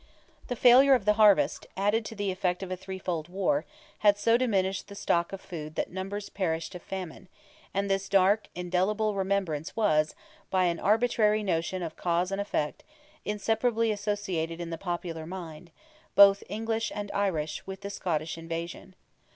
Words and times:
The 0.47 0.55
failure 0.55 0.95
of 0.95 1.05
the 1.05 1.13
harvest, 1.13 1.67
added 1.77 2.05
to 2.05 2.15
the 2.15 2.31
effect 2.31 2.63
of 2.63 2.71
a 2.71 2.75
threefold 2.75 3.29
war, 3.29 3.65
had 3.99 4.17
so 4.17 4.35
diminished 4.35 4.87
the 4.87 4.95
stock 4.95 5.31
of 5.31 5.39
food 5.39 5.75
that 5.75 5.91
numbers 5.91 6.27
perished 6.27 6.73
of 6.73 6.81
famine, 6.81 7.27
and 7.71 7.87
this 7.87 8.09
dark, 8.09 8.47
indelible 8.55 9.13
remembrance 9.13 9.75
was, 9.75 10.15
by 10.49 10.63
an 10.63 10.79
arbitrary 10.79 11.43
notion 11.43 11.83
of 11.83 11.97
cause 11.97 12.31
and 12.31 12.41
effect, 12.41 12.83
inseparably 13.25 13.91
associated 13.91 14.59
in 14.59 14.71
the 14.71 14.77
popular 14.79 15.27
mind, 15.27 15.69
both 16.15 16.41
English 16.49 16.91
and 16.95 17.11
Irish, 17.13 17.67
with 17.67 17.81
the 17.81 17.91
Scottish 17.91 18.39
invasion. 18.39 18.95